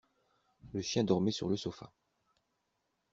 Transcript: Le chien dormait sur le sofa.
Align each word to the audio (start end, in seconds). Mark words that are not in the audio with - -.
Le 0.73 0.81
chien 0.81 1.03
dormait 1.03 1.29
sur 1.31 1.47
le 1.47 1.55
sofa. 1.55 1.91